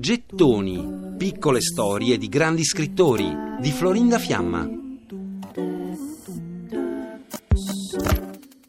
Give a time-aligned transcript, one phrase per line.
[0.00, 4.66] Gettoni, piccole storie di grandi scrittori di Florinda Fiamma.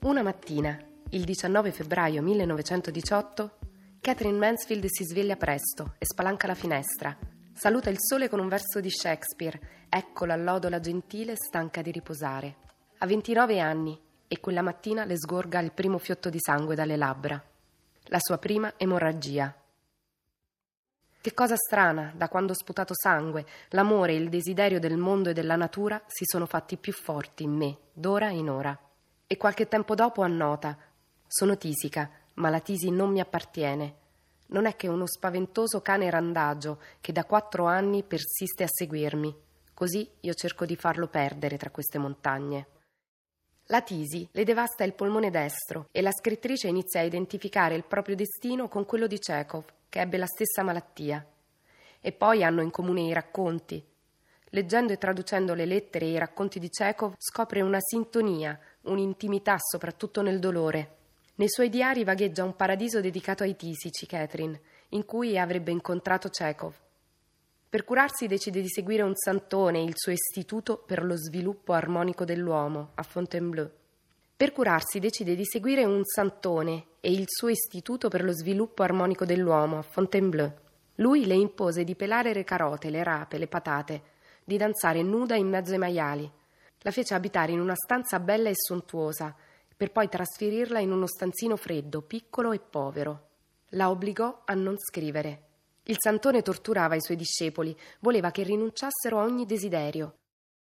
[0.01, 0.77] Una mattina,
[1.11, 3.57] il 19 febbraio 1918,
[4.01, 7.17] Catherine Mansfield si sveglia presto e spalanca la finestra.
[7.53, 9.87] Saluta il sole con un verso di Shakespeare.
[9.87, 12.55] Ecco l'allodola gentile stanca di riposare.
[12.97, 13.97] Ha 29 anni
[14.27, 17.41] e quella mattina le sgorga il primo fiotto di sangue dalle labbra
[18.05, 19.53] la sua prima emorragia.
[21.21, 25.33] Che cosa strana, da quando ho sputato sangue, l'amore e il desiderio del mondo e
[25.33, 28.77] della natura si sono fatti più forti in me, d'ora in ora.
[29.25, 30.77] E qualche tempo dopo annota:
[31.25, 33.95] Sono tisica, ma la tisi non mi appartiene.
[34.47, 39.35] Non è che uno spaventoso cane randagio che da quattro anni persiste a seguirmi.
[39.73, 42.67] Così io cerco di farlo perdere tra queste montagne.
[43.69, 48.15] La tisi le devasta il polmone destro e la scrittrice inizia a identificare il proprio
[48.15, 51.25] destino con quello di Chekhov, che ebbe la stessa malattia.
[51.99, 53.83] E poi hanno in comune i racconti.
[54.49, 60.21] Leggendo e traducendo le lettere e i racconti di Chekhov scopre una sintonia, un'intimità soprattutto
[60.21, 60.97] nel dolore.
[61.37, 66.84] Nei suoi diari vagheggia un paradiso dedicato ai tisici, Catherine, in cui avrebbe incontrato Chekhov.
[67.75, 72.91] Per curarsi decide di seguire un santone, il suo istituto per lo sviluppo armonico dell'uomo,
[72.95, 73.69] a Fontainebleau.
[74.33, 79.25] Per curarsi decide di seguire un santone e il suo istituto per lo sviluppo armonico
[79.25, 80.53] dell'uomo, a Fontainebleau.
[80.95, 84.03] Lui le impose di pelare le carote, le rape, le patate,
[84.45, 86.31] di danzare nuda in mezzo ai maiali.
[86.79, 89.35] La fece abitare in una stanza bella e sontuosa,
[89.75, 93.27] per poi trasferirla in uno stanzino freddo, piccolo e povero.
[93.71, 95.41] La obbligò a non scrivere
[95.87, 100.15] il santone torturava i suoi discepoli, voleva che rinunciassero a ogni desiderio.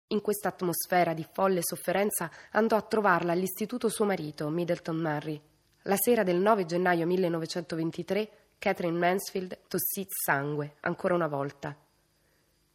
[0.08, 5.42] In questa atmosfera di folle sofferenza andò a trovarla all'istituto suo marito, Middleton Murray.
[5.84, 11.76] La sera del 9 gennaio 1923 Catherine Mansfield tossì sangue, ancora una volta.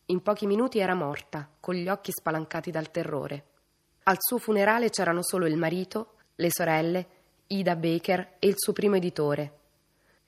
[0.06, 3.44] In pochi minuti era morta, con gli occhi spalancati dal terrore.
[4.04, 7.06] Al suo funerale c'erano solo il marito, le sorelle,
[7.48, 9.59] Ida Baker e il suo primo editore,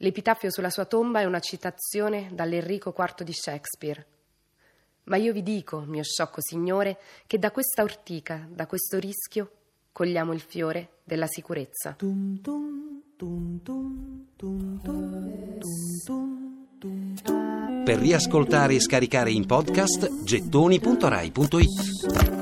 [0.02, 4.04] L'epitaffio sulla sua tomba è una citazione dall'Enrico IV di Shakespeare.
[5.04, 9.50] Ma io vi dico, mio sciocco signore, che da questa ortica, da questo rischio,
[9.92, 11.96] cogliamo il fiore della sicurezza.
[17.84, 22.41] Per riascoltare e scaricare in podcast gettoni.rai.it